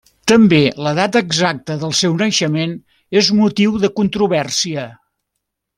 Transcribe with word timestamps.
També 0.29 0.61
la 0.85 0.93
data 0.99 1.21
exacta 1.25 1.75
del 1.83 1.93
seu 1.99 2.15
naixement 2.23 2.75
és 3.23 3.33
motiu 3.43 3.79
de 3.85 3.93
controvèrsia. 4.01 4.89